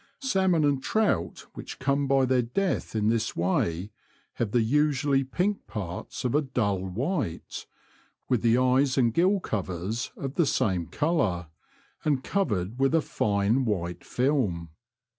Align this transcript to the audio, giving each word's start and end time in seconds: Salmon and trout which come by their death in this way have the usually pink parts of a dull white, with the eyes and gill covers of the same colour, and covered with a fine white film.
Salmon 0.19 0.65
and 0.65 0.81
trout 0.81 1.45
which 1.53 1.77
come 1.77 2.07
by 2.07 2.25
their 2.25 2.41
death 2.41 2.95
in 2.95 3.09
this 3.09 3.35
way 3.35 3.91
have 4.37 4.49
the 4.49 4.63
usually 4.63 5.23
pink 5.23 5.67
parts 5.67 6.25
of 6.25 6.33
a 6.33 6.41
dull 6.41 6.79
white, 6.79 7.67
with 8.27 8.41
the 8.41 8.57
eyes 8.57 8.97
and 8.97 9.13
gill 9.13 9.39
covers 9.39 10.11
of 10.17 10.33
the 10.33 10.47
same 10.47 10.87
colour, 10.87 11.49
and 12.03 12.23
covered 12.23 12.79
with 12.79 12.95
a 12.95 13.01
fine 13.01 13.63
white 13.63 14.03
film. 14.03 14.69